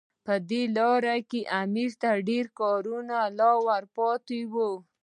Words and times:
په 0.25 0.33
دې 0.49 0.63
لاره 0.77 1.15
کې 1.29 1.41
امیر 1.61 1.91
ته 2.01 2.09
ډېر 2.29 2.45
کارونه 2.59 3.17
لا 3.39 3.51
پاتې 3.95 4.39
وو. 4.53 4.71